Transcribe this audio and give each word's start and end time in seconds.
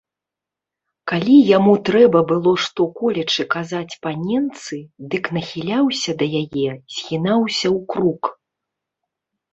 Калі 1.11 1.35
яму 1.57 1.73
трэба 1.89 2.19
было 2.31 2.53
што-колечы 2.63 3.45
казаць 3.55 3.93
паненцы, 4.05 4.79
дык 5.11 5.23
нахіляўся 5.37 6.11
да 6.23 6.29
яе, 6.43 6.67
згінаўся 6.95 7.67
ў 7.77 7.79
крук. 7.93 8.23